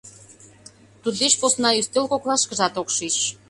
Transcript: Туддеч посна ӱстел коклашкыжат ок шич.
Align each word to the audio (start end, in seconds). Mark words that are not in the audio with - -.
Туддеч 1.01 1.33
посна 1.41 1.69
ӱстел 1.79 2.05
коклашкыжат 2.11 2.73
ок 2.81 2.89
шич. 2.95 3.15